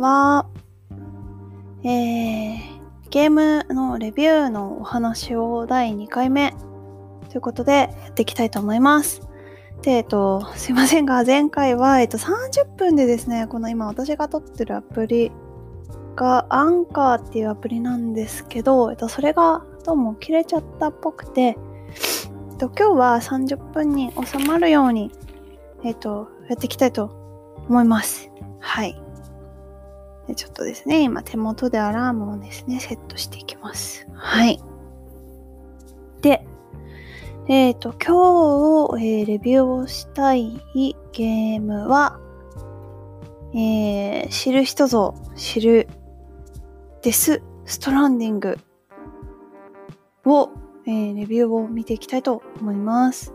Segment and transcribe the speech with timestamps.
[0.00, 0.46] は。
[1.82, 2.58] えー、
[3.10, 6.54] ゲームのレビューのお話を第2回目
[7.30, 9.22] ということでやっていきたいと思います。
[9.82, 15.32] で、えっと、すいませんが、前回は、えっと、30分でですね、この今私が撮ってるアプリ
[16.16, 25.10] が、アンカーっていうアプリなんですけど、えっと、それがどうも切れちゃったっぽくて、えっと、今日は30分に収まるように、
[25.82, 27.06] えっと、やっていきたいと
[27.68, 28.30] 思います。
[28.60, 29.09] はい。
[30.34, 34.06] ちょっとですね、今手元でアラームをですね、セットしていきます。
[34.14, 34.60] はい。
[36.22, 36.46] で、
[37.48, 40.60] えっ、と、今日、えーレビューをしたい
[41.12, 42.18] ゲームは、
[43.54, 45.88] えー知る人ぞ知る
[47.02, 48.58] デス・ストランディング
[50.24, 50.50] を、
[50.86, 53.34] えーレビューを見ていきたいと思います。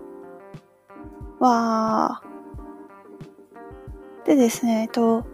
[1.39, 4.25] わー。
[4.25, 5.25] でですね、えっと、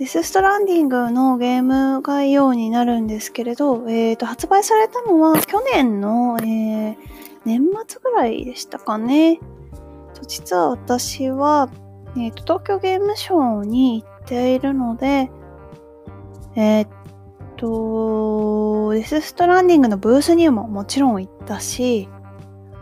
[0.00, 6.96] デス・ストランディングのゲーム概要になるんですけれど、えっ、と、発売されたのは去年の、えー
[7.44, 9.40] 年末ぐらいでしたかね。
[10.26, 11.70] 実は私は、
[12.16, 15.30] えーと、東京ゲームショウに行っているので、
[16.54, 16.88] えっ、
[17.56, 22.08] と、デス・ストランディングのブースにももちろん行ったし、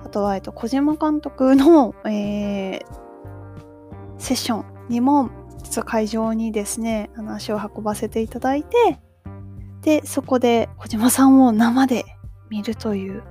[0.04, 3.08] あとは、えっと、小島監督の、えー
[4.20, 5.30] セッションにも、
[5.68, 8.98] 実は会場にですね、あの足を運ばせていただいて、
[9.82, 12.06] で、そこで小島さんを生で
[12.48, 13.22] 見るという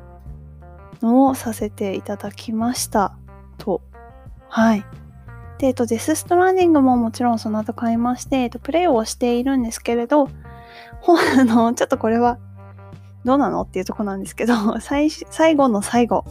[1.02, 3.18] のをさせていただきました。
[3.58, 3.82] と。
[4.50, 4.86] はい。
[5.58, 10.30] で、えっと、デス・ストランディングももちろんその後買いまして、えっと、プレイをしているんですけれど、
[11.02, 12.38] ほ あの、ちょっとこれは、
[13.26, 16.24] どうなのっていうとこなんですけど、最最後の最後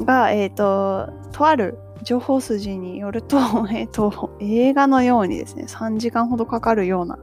[0.00, 3.38] が、えっ、と、とある情報筋によると、
[3.72, 7.18] えっ、と、映画のようにですね、3時間ほどかかるような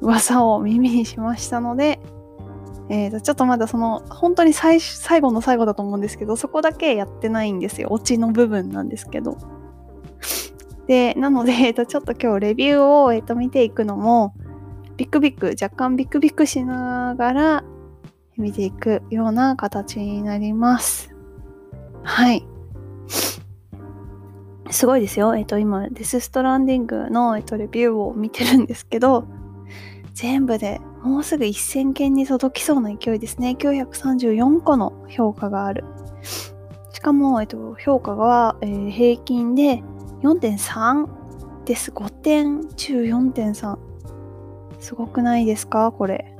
[0.00, 2.00] 噂を耳にしましたので、
[2.88, 7.88] えー、とちょっとまだその本当に最最後の最後だと思うんですけどそこだけやってないんですよ。
[7.90, 9.38] オチの部分なんですけど。
[10.88, 14.34] でなので、えー、とちょっと今日レビューを、えー、と見ていくのも
[14.96, 17.64] ビクビク若干ビクビクしながら
[18.36, 21.14] 見ていくような形になります。
[22.02, 22.51] はい。
[24.72, 29.26] すごいですよえっ、と今デス・ストランディングの、えー、とレビューを見てるんですけど
[30.14, 33.56] 全部でもうすぐ1000件に届きそうな勢いですね。
[33.58, 35.84] 934個の評価がある。
[36.92, 39.82] しかも、えっと、評価が、えー平均で
[40.22, 41.90] 4.3です。
[41.90, 43.76] 5点中4.3。
[44.78, 45.90] すごくないですか？
[45.90, 46.36] これ。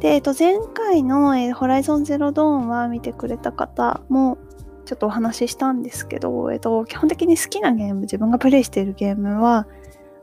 [0.00, 4.38] で、えっと、前回の、えーホライゾンゼロドーンは見てくれた方も
[4.84, 9.66] ちょっとお話ししたんですけど、えっと、基本的に好きなゲーム、自分がプレイしているゲームは、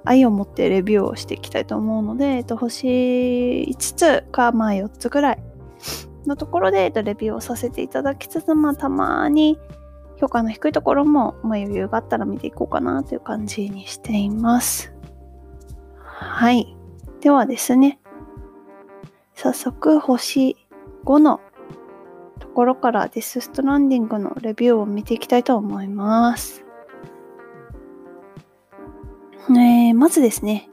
[0.03, 5.39] 愛を持ってレビューをしていきたいと思うので、えっと、星5つか、まあ4つぐらい
[6.25, 9.59] のところで、えっと、レビューをさせていただきつつ、まあたまに
[10.17, 14.93] 評価の低いところも、まあ余裕があったら見ていこうかなという感じにしています。
[16.03, 16.75] はい。
[17.21, 17.99] ではですね、
[19.35, 20.55] 早速星
[21.05, 21.41] 5の
[22.51, 26.65] ところからデス・ストランディングのレビューを見ていきたいと思います。
[29.49, 30.69] えーまずですね、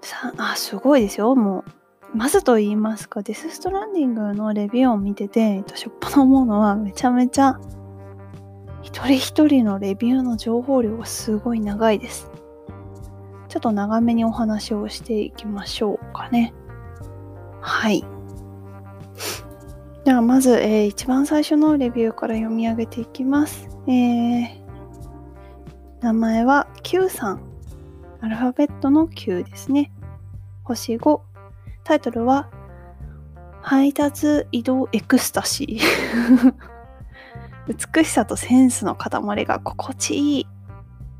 [0.00, 1.34] さあ、すごいですよ。
[1.34, 1.64] も
[2.14, 7.60] う、まずと言いますか、デス・ストランディングのレビューを見てて、えっとしょっぱな思うのは、めちゃめちゃ、
[8.80, 12.30] 一人一人のレビューの情報量がすごい長いです。
[13.48, 16.54] ちょっと長めにお話をしていきましょうかね。
[17.60, 18.02] はい。
[20.08, 23.68] では、まず、えー一番最初のレビューから読み上げていきます。
[23.86, 24.48] えー
[26.00, 27.42] 名前は Q さん。
[28.22, 29.92] アルファベットの Q ですね。
[30.64, 31.20] 星5。
[31.84, 32.48] タイトルは、
[33.60, 36.54] 配達移動エクスタシー。
[37.94, 40.46] 美しさとセンスの塊が心地いい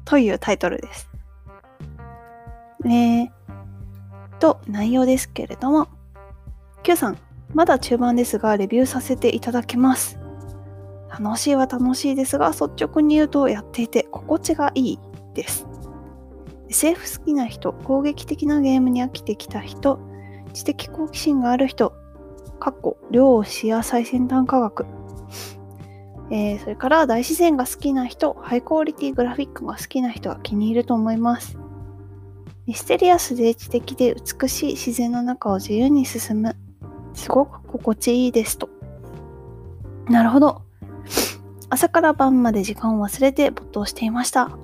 [0.07, 1.11] というタイトルです。
[2.87, 3.31] えー、
[4.39, 5.89] と、内容ですけれども、
[6.83, 7.19] Q さん、
[7.55, 10.19] まだ中盤ですが、レビューさせていただきます。
[11.19, 14.99] 楽しいは楽しいですが、率直に言うとやっていて心地がいい
[15.35, 15.67] です。
[16.69, 19.99] SF 好きな人、攻撃的なゲームに飽きてきた人、
[20.53, 21.95] 知的好奇心がある人、
[22.61, 24.87] かっこ量子や最先端科学、
[26.31, 31.57] えーそれから大自然が好きな人、ハイクオリティグラフィックが好きな人は気に入ると思います。
[32.67, 36.55] ミステリアスで知的で美しい自然の中を自由に進む。
[37.19, 38.71] すごく心地いいですと。
[40.09, 40.63] なるほど。
[41.69, 44.57] 朝から晩まで時間を忘れて没頭していました。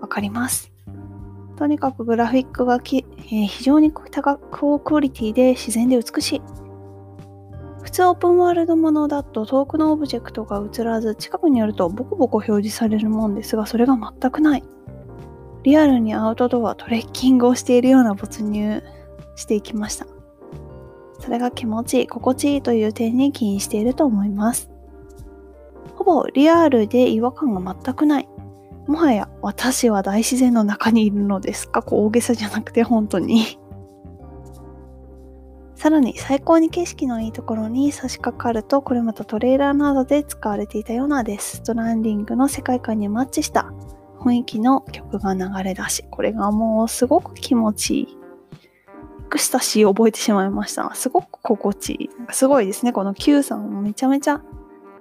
[0.00, 0.72] わかります。
[1.56, 6.42] とにかくグラフィックがき、えー、非常に高クオリティで自然で美しい。
[7.82, 14.64] 普通オープンワールドものだと遠くのオブジェクトが映らず近くに寄るとボコボコ表示されるもんですがそれが全くない。
[15.64, 18.82] リアルにアウトドアトレッキングをしているような没入
[19.34, 20.06] していきました。
[21.20, 24.70] それが気持ちいい、心地いいという点に起因していると思います。
[25.94, 28.28] ほぼリアルで違和感が全くない。
[28.86, 31.84] もはや私は大自然の中にいるのですか？
[31.86, 33.58] 大げさじゃなくて本当に
[35.76, 43.72] さらに最高に景色のいいところに差し掛かるとこれまたトレーラーなどで使われていたようなデストランディングの世界観にマッチした
[44.18, 48.08] 雰囲気の曲が流れ出しこれがもうすごく気持ちいい
[49.30, 54.42] エクスタシーを覚えてしまいましたすごく心地いいすごいですねこの Q さんもめちゃめちゃ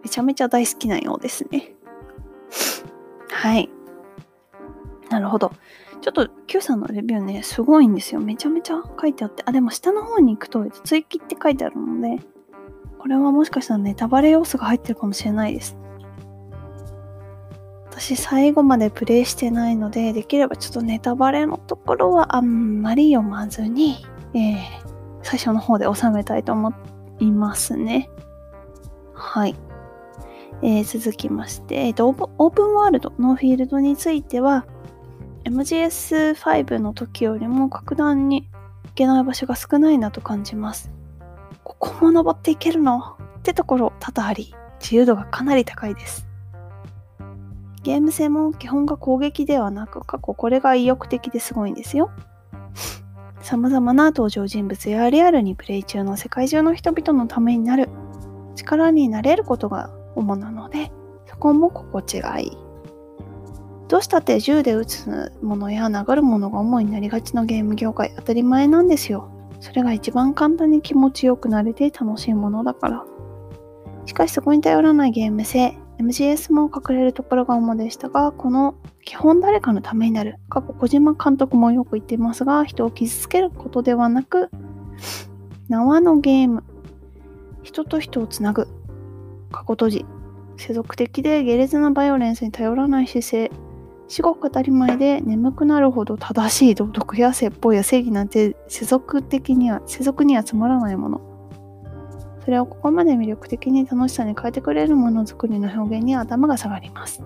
[0.03, 1.73] めちゃめちゃ大好きなようですね。
[3.29, 3.69] はい。
[5.09, 5.51] なるほど。
[6.01, 8.21] ちょっと Q さんのレビューね、すごいんですよ。
[8.21, 9.43] めちゃめちゃ書いてあって。
[9.45, 12.23] あ、でも下の方に行くと追記って書いてあるので、
[12.97, 15.77] これはもしかしたらネタバレ要素が入ってるかもしれないです。
[17.91, 24.59] 私最後までプレイしてないので、できればちょっとネタバレのところはあんまり読まずに、えー、
[25.23, 26.73] 最初の方で収めたいと思
[27.19, 28.09] いますね。
[29.13, 29.55] はい。
[30.61, 34.65] えー、続きまして、えーと、オープンワールドのフィールドについては
[35.45, 38.49] MGS5 の時よりも格段に
[38.83, 40.91] 行けない場所が少ないなと感じます。
[41.63, 43.17] ここも登っていけるの？
[43.39, 46.27] ってところ多々あり、自由度がかなり高いです。
[47.83, 52.11] ゲーム性も基本が攻撃ではなく、過去これが意欲的ですごいんですよ。
[53.41, 57.89] 様々な登場人物やリアルにプレイ中の世界中の人々のためになる。
[58.55, 60.91] 力になれることが主なので
[61.25, 62.57] そこも心地がいい。
[63.87, 69.31] どうしたって銃で撃つものや殴るものが主になりがちのゲーム業界当たり前なんですよ。
[69.61, 73.05] それが一番簡単に気持ちよくなれて楽しいものだから。
[74.05, 80.37] しかしそこに頼らないゲーム性 MGS も隠れるところが主でしたがこの基本誰かのためになる。
[80.49, 84.49] 過去小島監督もよく言っていますが人を傷つけることではなく
[85.67, 86.63] 縄のゲーム。
[87.63, 88.67] 人と人をつなぐ。
[89.51, 90.05] 過去閉じ。
[90.55, 93.51] 世俗的で下劣なバイオレンスに頼らない姿勢。
[94.07, 101.28] 至極当たり前で眠くなるほど正しい道徳や説法や正義なんて世俗的には世俗にはつまらないもの。
[102.49, 107.21] それをここまで魅力的に楽しさに変えてくれるものづくりの表現に頭が下がります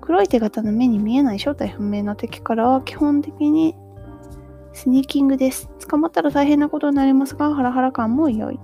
[0.00, 3.76] 黒い手形の目に見えない正体不明な敵からは基本的に
[4.72, 8.58] スニーキングです捕まったら大変なことになりますがハラハラ感も良い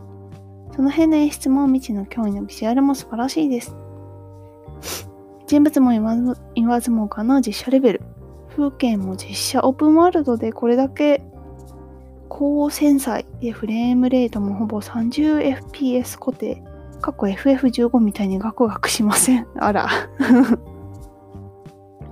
[0.74, 3.76] その辺の演出も未知の脅威のビジュアルも素晴らしいです。
[5.46, 8.02] 人物も言わず言わずもがな実写レベル。
[8.48, 11.22] 風景も実写、オープンワールドでこれだけ
[12.30, 16.62] 高繊細でフレームレートもほぼ 30fps 固定。
[17.02, 19.46] 過去 FF15 みたいにガクガクしません？
[19.58, 19.88] あら。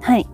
[0.00, 0.26] はい。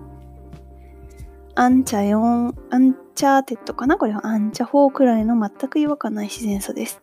[1.54, 3.96] アンチャ4、アンチャーテッドかな？
[3.98, 7.00] これはアンチャ4くらいの全く違和感ない自然さです。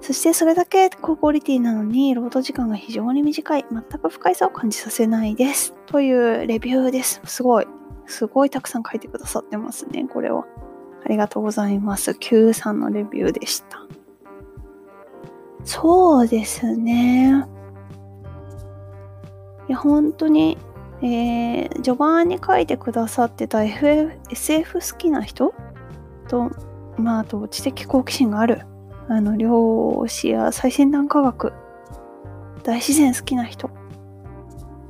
[0.00, 3.64] そしてそれだけ高クオリティなのに労働時間が非常に短い。
[3.70, 5.74] 全く不快さを感じさせないです。
[5.86, 7.20] というレビューです。
[7.24, 7.66] すごい。
[8.06, 10.06] すごいたくさん書いてくださってますね。
[10.12, 10.44] これは。
[11.08, 12.14] ありがとうございます。
[12.14, 13.86] Q さんのレビューでした。
[15.64, 17.46] そうですね。
[19.68, 20.58] いや、本当に、
[21.00, 25.54] えー、序盤に書いてくださってた FF SF 好きな人？
[26.28, 26.50] と、
[26.98, 28.66] まあ、あと知的好奇心がある
[29.08, 31.54] あの漁師や最先端科学
[32.62, 33.70] 大自然好きな人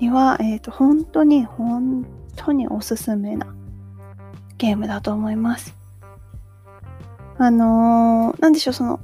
[0.00, 3.54] には、えーと、本当に本当におすすめな
[4.56, 5.77] ゲームだと思います。
[7.38, 9.00] あのー、なんでしょうその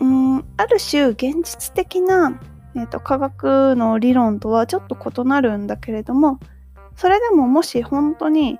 [0.00, 2.38] うんある種現実的な、
[2.74, 6.38] えーと科学の理論とはちょっと異なるんだけれども
[6.96, 8.58] それでももし本当に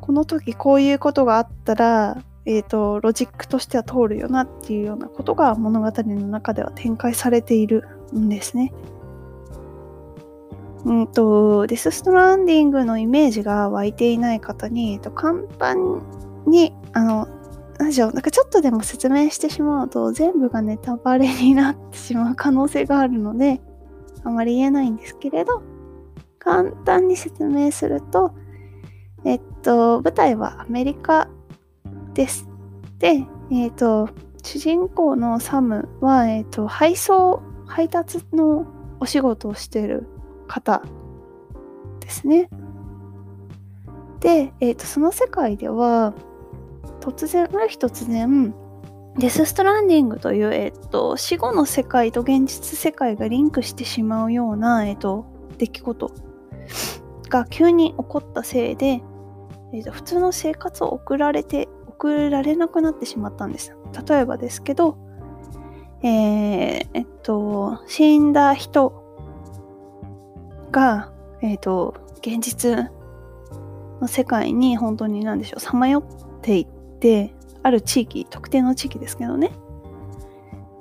[0.00, 8.72] この時こういうことがあったらえーと、ロジックとしては通るよなっていうようなことが物語の中では展開されているんですね。
[10.86, 16.00] うんと、デス・ストランディングのイメージが湧いていない方に、えっと、簡単
[16.46, 17.28] に、あの、
[17.78, 23.60] 何でしょう、なんかちょっとでも説明してしまうと、全部がネタバレになってしまう可能性があるので、
[24.24, 25.62] あまり言えないんですけれど、
[26.38, 28.32] 簡単に説明すると、
[29.24, 31.28] えっと、舞台はアメリカ
[32.14, 32.48] です。
[32.98, 34.08] で、えっ、と、
[34.42, 38.66] 主人公のサムは、えっ、と、配送、配達の
[39.00, 40.06] お仕事をしている
[40.48, 40.82] 方
[42.00, 42.48] ですね。
[44.20, 46.14] で、えーと、その世界では
[47.10, 48.54] 突然ある日突然
[49.16, 55.26] デス・ストランディングという、えーと、死後の世界と現実世界がリンクしてしまうような、えーと、
[55.58, 56.12] 出来事
[57.28, 59.02] が急に起こったせいで、
[59.72, 63.76] えーと普通の生活を送られて送られなくなってしまったんです。
[64.08, 64.96] 例えばですけど、
[66.02, 68.92] えー、えっと、死んだ人
[70.70, 71.10] が、
[71.42, 72.88] えっと、現実
[74.00, 76.77] の世界に本当に何でしょう、さまよっていって、
[77.62, 79.52] ある地域、特定の地域ですけどね。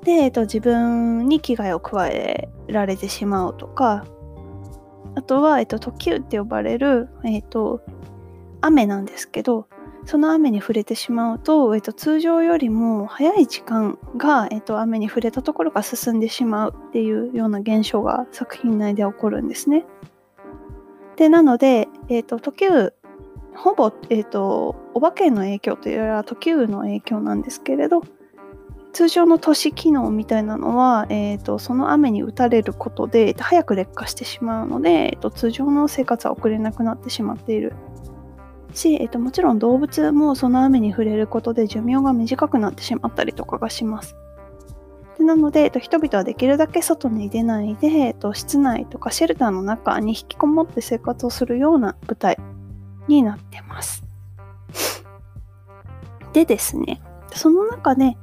[0.03, 4.05] で、えっと、自分に危害を加えられてしまうとか、
[5.15, 7.81] あとは、えっと、時雨って呼ばれる、えっと、
[8.61, 9.67] 雨なんですけど、
[10.05, 19.85] その雨に触れてしまうと、えっと、通常よりも早い時間が、えっと、雨に触れたところが進んでしまうっていうような現象が作品内で起こるんですね。
[21.17, 22.93] でなので、えっと、時雨
[23.57, 28.03] ほぼ、えっと、お化けの影響というよりは時雨の影響なんですけれど
[28.93, 37.73] 通常の都市機能みたいなのは、えーと、その雨に打たれることで早く劣化してしまうので、えーと通常の生活は送れなくなってしまっている
[38.73, 44.15] し、えっと、もちろん動物もその雨に触れることで寿命が短くなってしまったりとかがします。
[45.17, 52.37] でなので、えっと、人々はできるだけ外に出ないで、えっと、室内とかシェルターの中に引きこもって生活をするような舞台
[53.07, 54.03] になってます。
[56.33, 57.01] でですね、
[57.33, 58.17] その中で、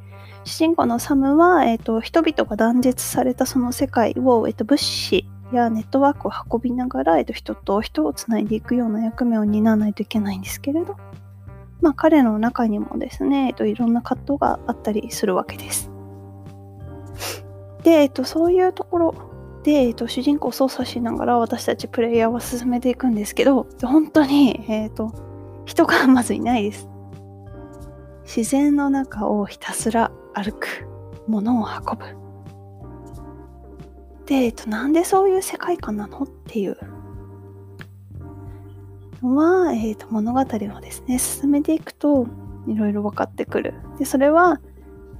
[0.45, 10.97] 主人公のサムは、えっと、人々が断絶されたその世界を、えっと、物資やネットワークを運びながら、えっと、人と人をつないでいくような役目を担わないといけないんですけれど、
[11.81, 15.91] まあ、彼の中にもですね、えっと、いろんな葛藤があったりするわけです。
[17.83, 19.15] で、えっと、そういうところ
[19.65, 25.13] で、えっと、主人公を操作しながら私たちプレイヤーは進めていくんですけど、本当に、えっと、
[25.65, 26.89] 人がまずいないです。
[28.25, 30.87] 自然の中をひたすら歩く、
[31.27, 32.05] 物を運ぶ。
[34.27, 36.77] で、えっと、なんでそういう世界観なのっていう
[39.23, 42.27] のは、えっと、物語をですね、進めていくと、
[42.67, 43.75] いろいろ分かってくる。
[43.99, 44.61] で、それは、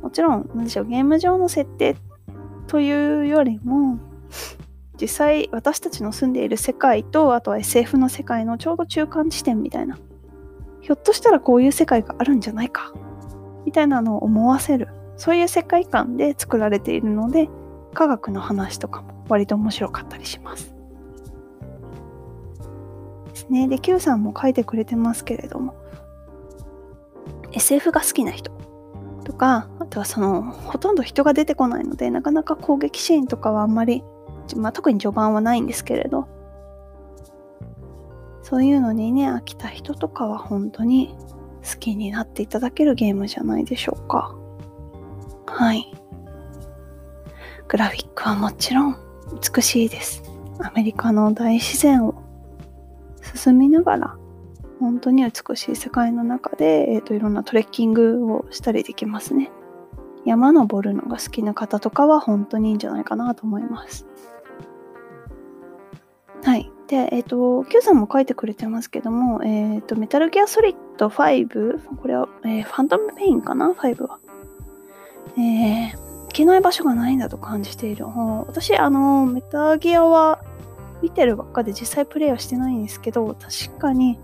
[0.03, 1.97] もちろん、何でしょう、ゲーム上の設定
[2.67, 3.99] というよりも、
[5.01, 9.99] 実際私たちの住んでいる世界とあとは SF の世界のちょうど中間地点みたいな
[10.81, 12.93] ひょっとしたらこういう世界があるんじゃないか
[13.65, 17.49] みたいなのを思わせるそういう世界観で作られているので
[17.95, 20.75] 科学の話とかも割と面白かったりします。
[23.35, 23.69] ですね。
[23.69, 25.75] で、Q さんも書いてくれてますけれども、
[27.53, 28.51] SF が好きな人
[29.25, 34.03] とか、あとはその、ほとんど人が出てこないので、なかなか攻撃シーンとかはあんまり、
[34.57, 36.29] まあ、特に序盤はないんですけれど、
[38.43, 41.17] そういうのにね、飽きた人とかは本当に
[41.65, 44.37] 好きになっていただけるゲームじゃないでしょうか。
[45.47, 45.93] はい。
[47.69, 48.97] グラフィックはもちろん
[49.55, 50.23] 美しいです。
[50.61, 52.15] アメリカの大自然を
[53.35, 54.17] 進みながら
[54.81, 59.51] 本当に美しい世界の中で、えーと、いろんなトレッキングをしたりできますね。
[60.27, 64.07] 山登るのが好きな方とかは本当にいいんじゃないかなと思います。
[66.45, 66.71] はい。
[66.89, 74.19] で、えっ、ー、と、Q さんも書いてくれてますけども、えっ、ー、と、メタルギアソリッド5、これは、えー、ファントムペインかな ?5 は。
[75.39, 78.05] えー、けない場所がないんだと感じている。
[78.47, 80.45] 私、あの、メタルギアは
[81.01, 84.19] 見てるばっかで実際プレイはしてないんですけど、確かに、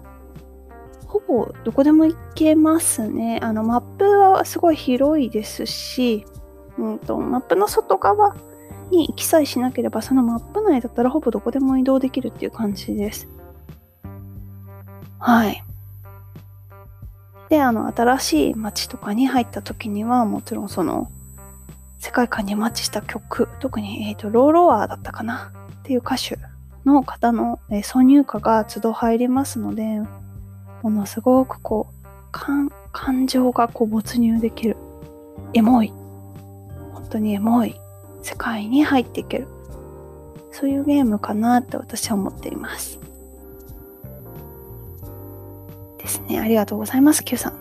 [1.07, 3.41] ほぼどこでも行けますね。
[3.43, 6.27] あの、マップはすごい広いですし、
[6.77, 8.37] うんと、マップの外側
[8.91, 13.29] に行きさえしなければ、そのマップ内だったらほぼどこでも移動できるっていう感じです。
[15.19, 15.63] はい。
[17.49, 21.11] で、あの、新しい街とかに入った時には、もちろんその、
[21.99, 26.39] 世界観にマッチした曲、特に、えーと、ローロワーだったかなっていう歌手
[26.85, 30.01] の方の、えー、挿入歌が都度入りますので、
[30.83, 34.77] ものすごくこう、感感情がこう没入できる。
[35.55, 35.93] エモい。
[36.93, 37.80] 本当にエモい
[38.23, 39.49] 世界に入っていける。
[40.53, 42.99] そういうゲームかなって私は思っています。
[45.99, 46.41] ですね。
[46.41, 47.61] ありがとうございます、Q さん。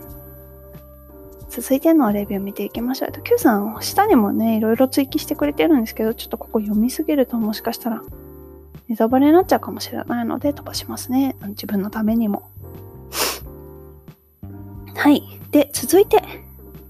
[1.49, 3.11] 続いてのレビュー見ていきましょう。
[3.11, 8.01] Q さん、下にもね、いろいろ追記してくれてるんですけど、ちょっとここ読みすぎるともしかしたら
[8.87, 11.35] ネタバレになっちゃうかもしれないので飛ばしますね。
[11.49, 12.49] 自分のためにも。
[14.95, 15.23] はい。
[15.51, 16.21] で、続いて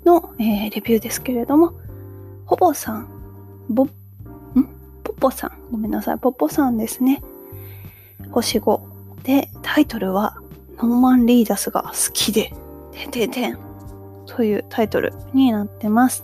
[0.05, 1.73] の、えー、レビューですけれども、
[2.45, 3.07] ほぼさん、
[3.69, 3.89] ぼ、ん？
[5.03, 5.51] ポポさん。
[5.71, 6.19] ごめんなさい。
[6.19, 7.21] ポポさんですね。
[8.31, 8.81] 星5。
[9.23, 10.37] で、タイトルは、
[10.77, 12.53] ノーマン・リーダスが好きで、
[12.91, 13.57] てんてんてん
[14.25, 16.23] というタイトルになってます。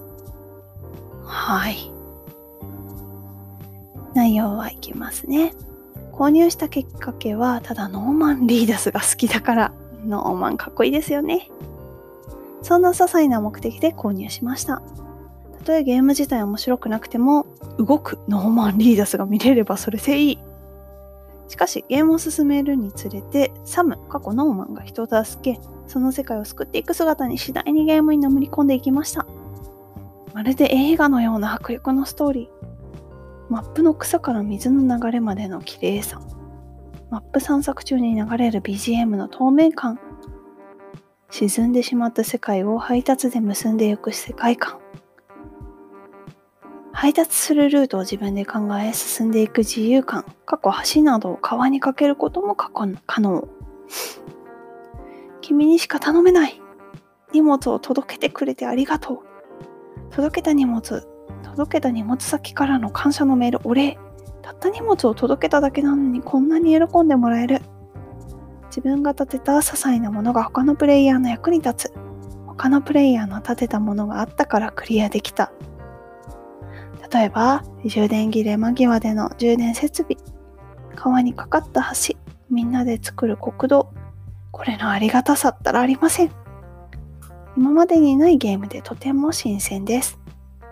[1.24, 1.92] はい。
[4.14, 5.54] 内容はいきますね。
[6.14, 9.74] 購入したきっかけは、ただノーマン・リーダスが好きだから、
[10.06, 11.50] ノーマンかっこいいですよね。
[12.62, 14.82] そんな些細な目的で購入しました。
[15.66, 17.46] とえゲーム自体面白くなくても、
[17.78, 20.40] 動くノーマン・リーダスが見れればそれでいい。
[21.48, 29.26] しかし、ゲームを進めるにつれて、サム、過去ノーマンが人を助け、その世界を救っていく姿に次第にゲームにのめり込んでいきました。
[30.34, 33.52] まるで映画のような迫力のストーリー。
[33.52, 36.22] マップの草から水の流れまでの綺麗さ。
[37.10, 40.00] マップ散策中に流れる BGM の透明感。
[41.30, 44.85] 沈んでしまった世界を配達で結んでいく世界観。
[46.96, 50.24] 配達するルートを自分で考え進んでいく自由感。
[50.46, 53.50] 過去橋などを川にかけることも可能。
[55.42, 56.62] 君にしか頼めない。
[57.34, 59.20] 荷物を届けてくれてありがとう。
[60.16, 61.06] 届けた荷物
[61.44, 64.00] 届けた荷物先からの感謝のメール、お礼。
[64.42, 67.62] たった荷物を届けただけなのにこんなに喜んでもらえる。
[68.68, 71.94] 自分が立てた些細なものが他のプレイヤーの役に立つ。
[72.48, 75.52] 他のプレイヤーの立てたものがあったからクリアできた。
[77.12, 80.18] 例えば、充電切れ間際での充電設備、
[80.96, 82.18] 川にかかった橋、
[82.50, 83.94] みんなで作る国道。
[84.52, 86.32] これのありがたさったらありません。
[87.58, 90.20] 今までにないゲームでとても新鮮です。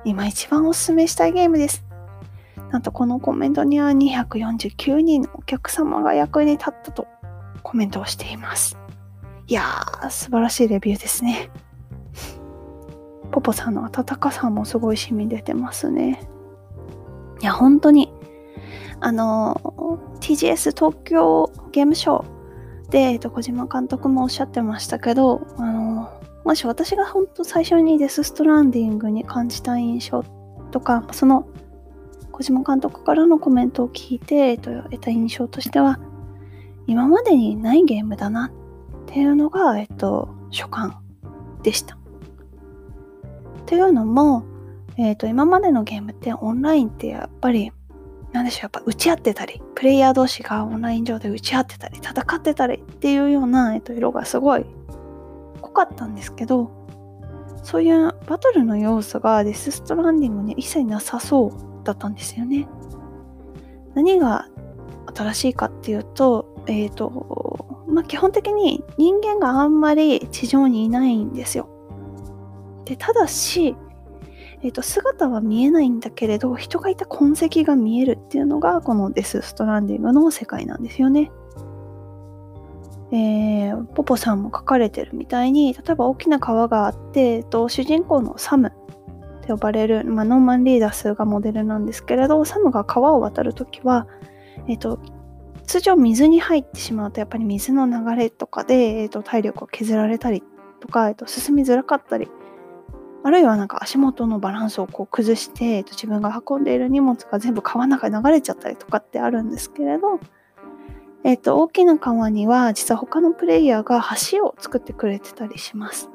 [0.06, 1.86] 今一番おすすめしたいゲームです。
[2.72, 7.08] なんとこのコメントには249人のお客様が役に立ったと
[7.62, 8.78] コメントをしています。
[9.48, 11.50] いやー、素晴らしいレビューですね。
[13.32, 16.30] ポポさんの温かさもすごい染み出てますね。
[17.44, 18.10] いや、本当に、
[19.02, 26.10] あの、TGS 東京ゲームショーで、えっと、小島監督もおっしゃってましたけど、あの、
[26.46, 30.24] もし私が本当最初にデス・ストランディングに感じた印象
[30.72, 31.46] とか、その
[32.32, 36.00] 小島監督からのコメントを聞いて、えっと、得た印象としては、
[36.88, 38.54] 今までにないゲームだな
[39.04, 40.98] っていうのが、えっと、所感
[41.62, 41.98] でした。
[43.66, 44.46] というのも、
[44.98, 47.72] えっと、今までのゲームってオンラインってやっぱり、
[48.32, 54.66] なんでしょう、やっぱ打ち合ってたり、プレイヤー同士がオンライン上で打ち合ってたり、戦ってたりっていうような、えっと、色がすごい
[55.62, 56.84] 濃かったんですけど
[57.64, 62.68] そういうバトルの要素がデス・ストランディングに一切なさそうだったんですよね。
[63.96, 64.48] 何が
[65.16, 71.70] 新しいかっていうと、えっ、ー、と、まあ、基本的に人間があんまり地上にいないんですよ。
[72.86, 73.78] で、ただし、
[74.64, 81.32] えっ、と、姿は見えないんだけれど、人がいた痕跡が見えるっていうのが、このデス・ストランディングの世界なんですよね。
[83.16, 94.08] えー、ポポさんも書かれてるみたいに例えば大きな川があって、えっと、主人公のサムって呼ばれる、まあ、ノーマン・リーダースがモデルなんですけれどサムが川を渡るときは、
[94.68, 95.00] えっと、
[95.68, 100.42] 通常水に入ってしまうとやっぱり水の流れとかで、えっと、体力を削られたり
[100.80, 102.30] とか、えっと、進みづらかったり
[103.24, 110.20] あるいはなんか足元のバランスをこう崩して、えっと、自分が運んでいる荷物が全部川の中に流れちゃったりとかってあるんですけれど
[111.24, 116.10] えっ、と、大きな川には実は他のプレイヤーが橋を作ってくれてたりします。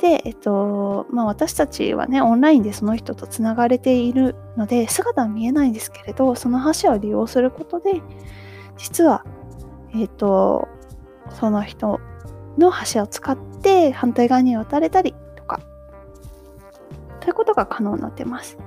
[0.00, 8.00] で、えっと、まあ私たちはね、オンラインでその人とつながれているので、姿は見えないんですけれど、その橋を利用することで、
[8.78, 9.26] 実は、
[9.94, 10.68] えっと、
[11.28, 12.00] その人
[12.56, 15.14] の橋を使って反対側に渡れたり
[17.22, 18.58] と、いうことが可能になってます。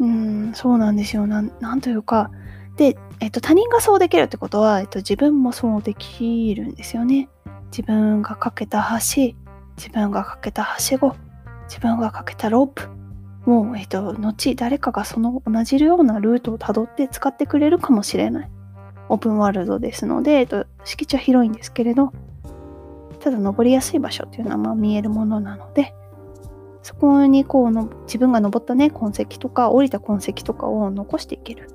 [0.00, 1.26] うん、そうなんですよ。
[1.26, 2.30] なん、なんというか、
[2.76, 7.28] で、えっと、他人がそうできるってことは、えっと、自分もそうできるんですよね。
[7.70, 9.34] 自分がかけた橋、
[9.76, 11.14] 自分がかけたはしご、
[11.68, 12.88] 自分がかけたロープ、
[13.46, 18.50] もう、えっと、後、誰かがその同じようなルートをたどって使ってくれるかもしれない。
[19.08, 22.12] オープンワールドですので、えっと、敷地は広いんですけれど、
[23.22, 25.94] ただ登りやすい場所っていうのはまあ見えるものなので、
[26.82, 31.68] そこにこうの自分が登ったね痕跡とか降りた痕跡とかを残していける。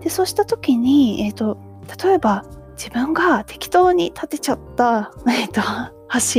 [0.00, 1.56] でそうした時に、えーと、
[2.04, 2.44] 例えば
[2.76, 5.62] 自分が適当に立てちゃった、 えーと、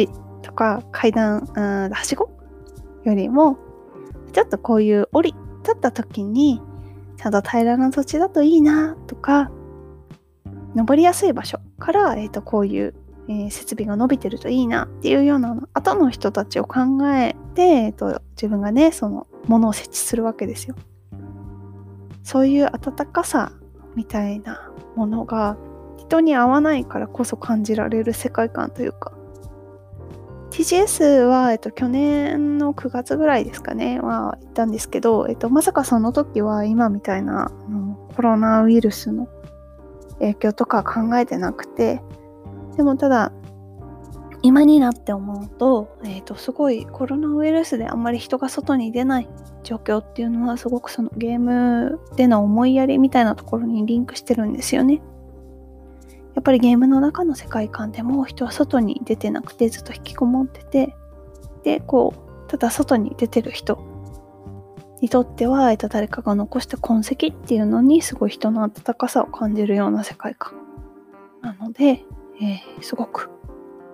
[0.05, 1.47] 橋とか階段
[1.89, 2.29] はしご
[3.03, 3.57] よりも
[4.33, 6.61] ちょっとこういう降り立った時に
[7.17, 9.49] ちゃんと平らな土地だといいなとか
[10.75, 12.93] 登りやすい場所から、えーとこういう
[13.27, 16.79] えー、設備が伸びてるといいなっていうような後の人たちを考
[17.13, 20.75] えて、えーと、自分がねそのものを設置するわけですよ。
[22.23, 23.51] そういう温かさ
[23.95, 25.57] みたいなものが
[25.97, 29.13] 人に合わないからこそ感じられる世界観というか
[30.49, 37.51] TGS は、えっと、去年の9月ぐらいですかねは行ったんですけど、えっと、まさかその時は今みたいな
[38.15, 39.27] コロナウイルスの
[40.19, 42.01] 影響とか考えてなくて
[42.77, 43.31] でもただ
[44.41, 49.29] 今になって思うと,、えーと、すごいコロナウイルスであんまり人が外に出ない
[49.63, 55.01] 状況っていうのはすごくそのゲームでの思いやりみたいなところにリンクしてるんですよね。
[56.35, 60.95] やっぱりゲームの中の世界観でも人は外に出てなくてずっと引きこもってて
[61.63, 63.79] でこうただ外に出てる人
[65.01, 70.53] にとっては、えっと、誰かが残した痕跡っていうのにすごい人の温かさを感じるような世界観
[71.41, 72.03] なので、
[72.41, 73.29] えー、すごく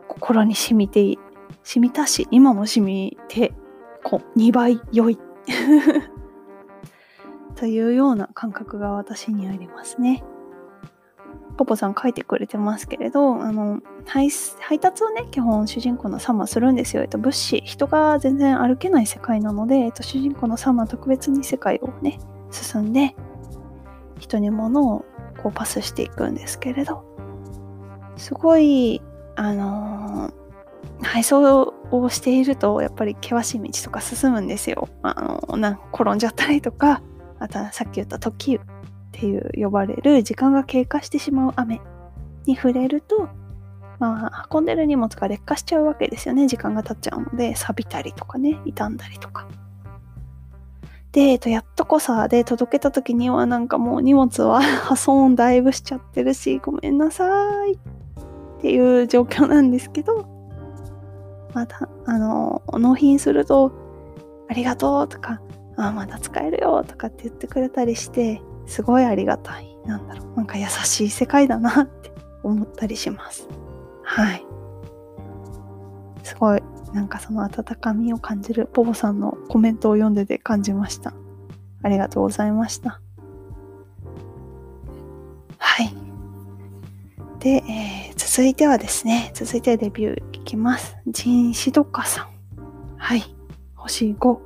[0.07, 1.17] 心に染みて
[1.63, 3.53] 染みたし今も染みて
[4.03, 5.19] こう2倍良い。
[7.55, 10.23] というような感覚が私にありますね。
[11.57, 14.31] ポポさん書いてくれてますけれどあの配
[14.79, 22.17] 達をね基本主人公のサマするんですよ、えっと、物資人が全然歩けない世界なので、えっと、主人公のサマ特別に世界をね
[22.49, 23.15] 進んで
[24.17, 25.05] 人に物を
[25.43, 27.11] こうパスしていくんですけれど。
[28.17, 29.01] すごい
[29.35, 34.89] あのー、配送をしているとやっぱり険しい道とか進むんですよ。
[35.01, 37.01] あのなん転んじゃったりとか
[37.39, 38.59] あとはさっき言った時っ
[39.11, 41.81] ていう呼ばれる時間が経過してしまう雨
[42.45, 43.29] に触れると、
[43.99, 49.47] まあ、運んでる荷物が劣化しちゃうわけですよね時間が経っちゃうので錆びたりとかね傷んだりとか。
[51.11, 57.77] で、えっと、やっとこさで届けた時にはなんかもう荷物は 破損だいぶしちゃってるしごめんなさいっ
[58.61, 60.25] ていう状況なんですけど
[61.53, 63.71] またあの納品すると
[64.49, 65.41] 「ありがとう」とか
[65.75, 69.71] 「あまだ使えるよ」とかって言ってくれたりしてすごいありがたい。
[69.85, 70.37] なんだろう。
[70.37, 72.11] なんか優しい世界だなって
[72.43, 73.47] 思ったりします。
[74.03, 74.45] はい。
[76.23, 76.61] すごい、
[76.93, 81.13] なんかその温かみを感じるポポさんのコメントを読んでて感じました。
[81.83, 82.99] ありがとうございました。
[85.57, 85.93] はい。
[87.39, 90.97] で、えー、続いてはですね、続いてレビューいきます。
[91.07, 92.27] ジンシドカさん。
[92.97, 93.23] はい。
[93.75, 94.39] 星5。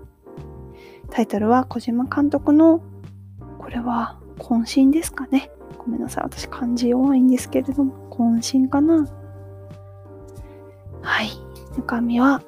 [1.09, 2.81] タイトルは小島監督の
[3.57, 5.51] これは渾身ですかね。
[5.77, 6.23] ごめんなさい。
[6.25, 9.07] 私漢字弱いんですけれども、渾身かな。
[11.01, 11.44] はい。
[11.75, 12.41] 中身は、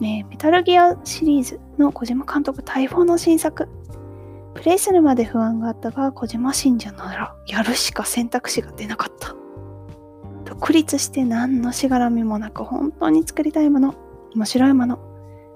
[0.00, 3.68] ね、メタルギアシリーズの小島監督待望の新作。
[4.54, 9.34] プレイするまで不安があったが、小島信者ならやるしか選択肢が出なかった。
[10.44, 13.94] 独立して何のしがらみもなく本当に作りたいもの、
[14.34, 14.98] 面白いもの、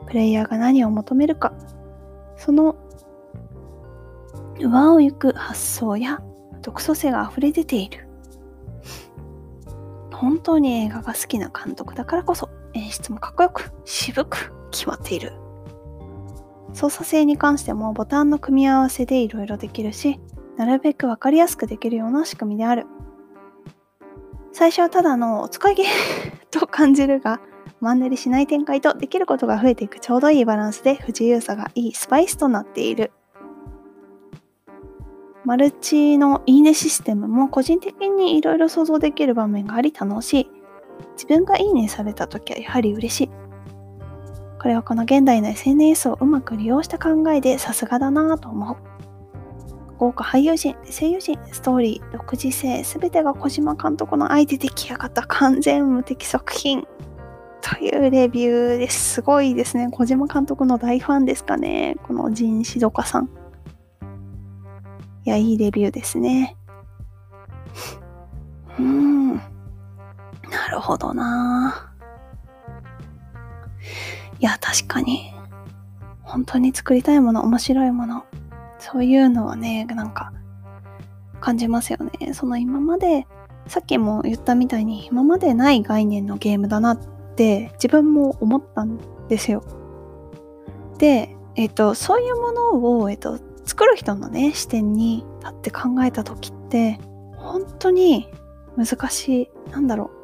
[0.07, 1.53] プレイヤーが何を求めるか、
[2.37, 2.77] その
[4.59, 6.23] 上を行く発想や
[6.62, 8.09] 独創性が溢れ出ている。
[10.12, 12.49] 本当に映画が好きな監督だからこそ
[12.94, 15.33] 演出もかっこよく渋く決まっている。
[16.72, 20.20] 操作性に関してもボタンの組み合わせでいろいろできるし、
[20.57, 22.87] なるべくわかりやすくできるような仕組みである。
[24.52, 25.87] 最初はただのお使いゲー
[26.50, 27.40] と感じるが、
[27.80, 33.12] マンネリしない展開とできることが増えていくちょうどいいバランスで不自由さがいいスパイスとなっている。
[35.44, 40.63] マルチのいいねシステムも個人的にいろいろ想像できる場面があり楽しい。
[41.14, 43.30] 自分がいいねされた時はやはり嬉しい。
[44.61, 48.76] これはこの現代の SNS をうまく利用した考えでさすがだなぁと思う。
[49.98, 56.87] 豪華俳優陣、声優陣、ストーリー、独自性、すべてが小島監督の愛で出来上がった完全無敵作品。
[57.61, 59.14] というレビューです。
[59.14, 59.88] すごいですね。
[59.90, 61.96] 小島監督の大ファンですかね。
[62.02, 63.30] このジン・シドカさん。
[65.24, 66.57] いや、いいレビューですね。
[68.78, 69.40] うん。
[70.75, 71.93] るほどな
[74.41, 75.33] いや、確かに。
[76.23, 78.25] 本当に作りたいもの、面白いもの。
[78.79, 80.33] そういうのはね、なんか、
[81.41, 82.35] 感じますよね。
[82.35, 83.27] その今まで、
[83.67, 86.99] さっきも言ったみたいに、今までない概念のゲームだなっ
[87.37, 89.63] て自分も思ったんですよ。
[90.99, 96.99] で、えっ、と、そういうものを、えっ、と、作る人のね視点に立って考えた時って
[97.37, 98.29] 本当に
[98.77, 100.11] 難しいなんだろ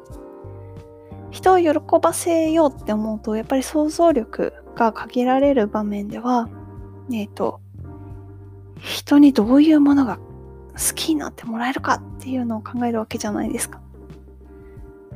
[1.31, 6.49] 人を喜ばせようって思うとやっぱり想像力が限られる場面では
[7.11, 7.61] えっ、ー、と
[8.79, 10.17] 人にどういうものが
[10.73, 13.81] 好きになってもらえるかっていうのを考えるわけじゃないですか。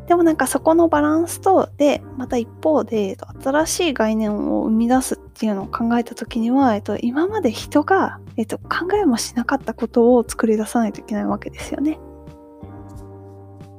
[0.08, 12.00] でもなんかそこのバランスとでまた一方で新しい概念を生み出すっていうのを考えた時には、えっと、今まで人が、えっと、考えもしなかったことを作り出さないといけないわけですよね。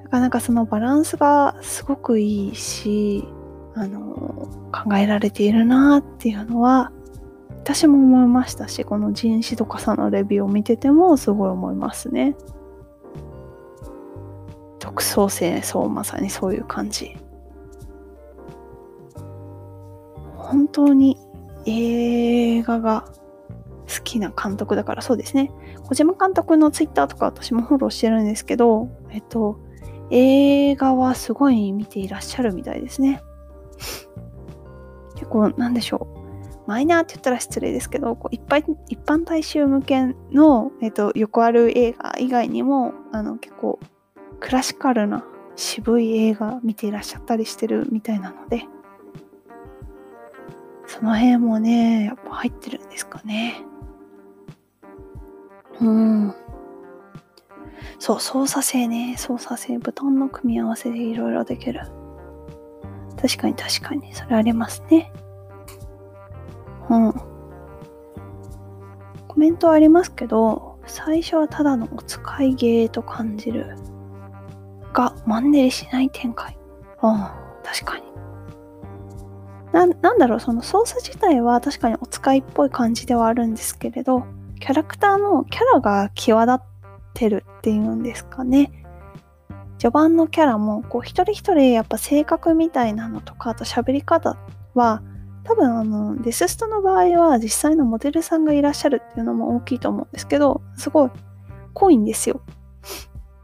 [0.06, 3.24] だからなんかそのバランスがすごくいいし、
[3.74, 6.92] あの、考えられているなっていうのは、
[7.50, 12.36] 私も思いましたし、この人種とかさのレビューを見ててもすごい思いますね。
[14.78, 17.16] 独創性、そうまさにそういう感じ。
[20.36, 21.18] 本当に
[21.64, 23.06] 映画が
[23.88, 25.50] 好きな監督だからそうですね。
[25.88, 29.65] 小島監督のツイッターとか私もフォローしてるんですけど、えっと、
[30.10, 33.22] 映画はすごい見ていらっしゃるみたいですね。
[35.14, 36.26] 結構、なんでしょう。
[36.66, 43.78] マイナーって言ったら失礼ですけど、こう一般一般大衆向けの、えっと、横ある映画以外にも、あの結構
[44.40, 48.66] クラシカルな渋い映画見ていらっしゃったりしてるみたいなので、
[50.86, 53.60] その辺もね、やっぱ入ってるんですかね。
[55.80, 56.34] うん。
[57.98, 59.16] そう、操作性ね。
[59.16, 59.78] 操作性。
[59.78, 61.80] ボタンの組み合わせでいろいろできる。
[63.20, 64.12] 確かに確かに。
[64.14, 65.12] それありますね。
[66.90, 67.12] うん。
[69.28, 73.76] コメントありますけど、最初はただのお使い芸と感じる。
[74.92, 76.56] が、マンネリしない展開。
[77.00, 78.04] ああ、確かに。
[79.72, 84.24] ななんだろう、その操作自体は確かにお使いっぽい感じではあるんですけれど、
[84.58, 86.75] キャラクターのキャラが際立っ
[87.16, 88.70] てるっていうんですかね。
[89.78, 94.38] 序盤のキャラもこう一人一人やっぱ性格みたいなのとかあと喋り方
[94.74, 95.02] は
[95.44, 101.10] 多分あのデスストの場合は実際のモデルさんがいらっしゃるっていうのも大きいと思うんですけどすごい
[101.74, 102.40] 濃いんですよ。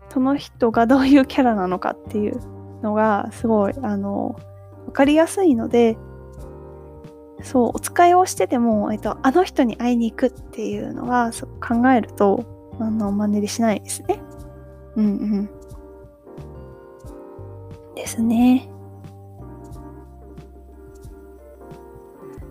[0.09, 2.39] その人がどういうキャラなのかっていう
[2.83, 4.39] のがすごいあの
[4.87, 5.97] 分かりやすいので
[7.43, 12.45] そうお使いをしてても、えっと、あの人に会いに行くっていうのはそう考えると
[12.83, 14.21] あのマネリしないですね。
[14.97, 15.51] うんうん
[17.95, 18.69] ですね。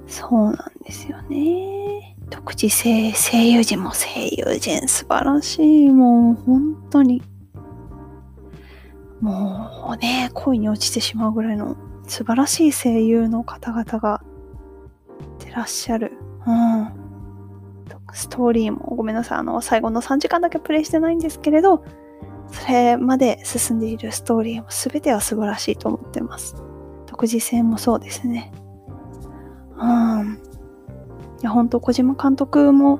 [0.07, 2.15] そうなんですよね。
[2.29, 5.89] 独自性、声優陣も声優陣素晴らしい。
[5.89, 7.21] もう本当に。
[9.19, 11.75] もうね、恋に落ちてしまうぐらいの
[12.07, 14.23] 素晴らしい声優の方々が
[15.39, 16.11] てらっしゃる。
[16.47, 17.00] うん。
[18.13, 19.37] ストーリーもごめんなさい。
[19.39, 21.83] あの、最後の3時間だけプレイしてないんですけれど、
[22.51, 26.55] それまで進んでいるストーリーも全ては素晴らしいと思ってます。
[27.07, 28.51] 独自性もそうですね。
[29.77, 30.39] うん。
[31.41, 32.99] いや、本当小島監督も、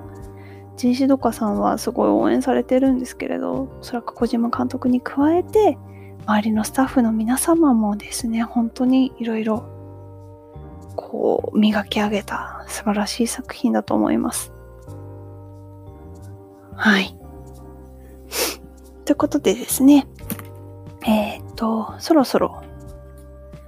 [0.78, 5.78] 人志どかさんはすごい応援されてるんですけれど、おそらく小島監督に加えて、
[6.26, 9.64] 周りのスタッフの皆様もですね、本当にいろいろ、
[10.96, 14.54] こう、磨き上げた素晴らしい作品だと思います。
[16.76, 17.16] はい。
[19.06, 20.08] ということでですね、
[21.06, 22.64] えっ、と、そろそろ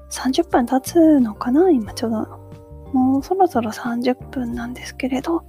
[0.10, 1.70] 30分経つのかな？
[1.72, 2.44] 今ちょうど。
[2.94, 5.44] もうそろそろ30分なんですけれど、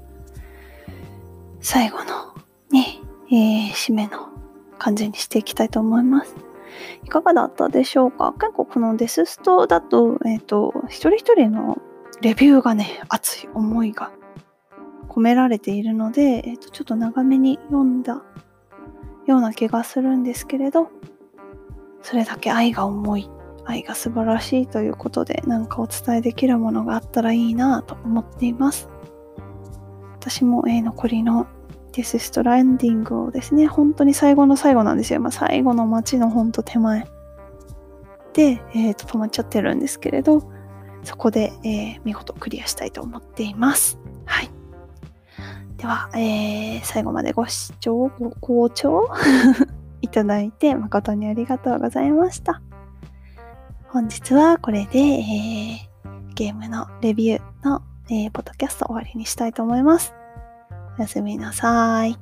[1.60, 2.34] 最後の
[2.70, 2.98] ね、
[3.30, 4.30] えー、締めの
[4.78, 6.34] 感じにしていきたいと思います。
[7.04, 8.32] いかがだったでしょうか？
[8.32, 11.78] 結構このデスストだと、えっ、ー、と、一人一人の
[12.22, 14.10] レビューがね、熱い思いが
[15.14, 18.22] 込められているので、え、ー、と、ちょっと長めに読んだ
[19.26, 20.90] ような気がするんですけれど
[22.02, 23.30] それだけ愛が重い
[23.64, 28.90] 愛が素晴らしいということで何かお伝えできるものがあったらいいなと思っています。
[30.20, 31.46] 私も、えー、残りの
[31.92, 37.06] デスストランディングをですね本当に最後の最後なんですよ、まあ、最後の街のほんと手前。
[38.32, 40.42] で、えーと、止まっちゃってるんですけれど
[41.04, 43.98] そこで、えー、見事クリアしたいと思っています。
[44.26, 44.50] はい。
[45.84, 49.06] では、えー、最後までご視聴、ご好調？
[50.00, 52.62] いただいて誠にありがとうございました。
[53.88, 60.14] 本日はこれで、えー、ゲームのレビューの、えー、ポッドキャスト終わりにしたいと思います。
[60.98, 62.16] おやすみなさい。